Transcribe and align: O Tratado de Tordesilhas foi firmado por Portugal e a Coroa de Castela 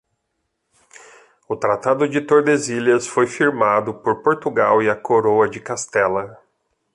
O 1.47 1.55
Tratado 1.55 2.07
de 2.09 2.21
Tordesilhas 2.21 3.05
foi 3.05 3.27
firmado 3.27 3.93
por 3.93 4.23
Portugal 4.23 4.81
e 4.81 4.89
a 4.89 4.95
Coroa 4.95 5.47
de 5.47 5.59
Castela 5.59 6.39